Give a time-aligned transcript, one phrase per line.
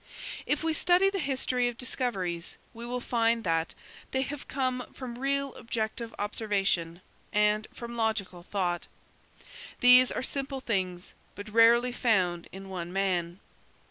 [0.47, 3.75] If we study the history of discoveries, we will find that
[4.09, 8.87] they have come from real objective observation and from logical thought.
[9.79, 13.41] These are simple things, but rarely found in one man.